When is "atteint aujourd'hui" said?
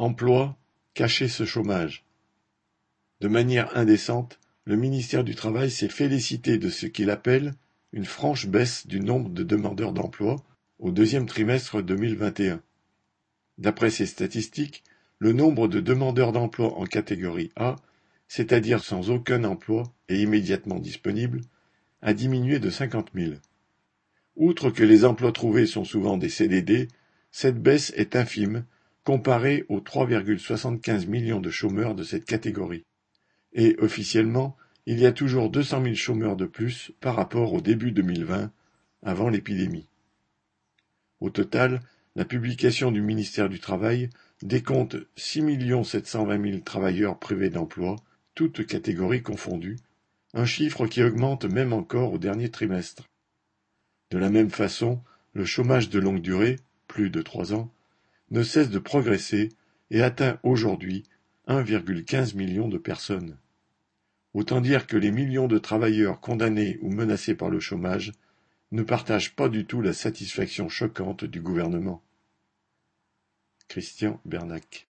60.02-61.04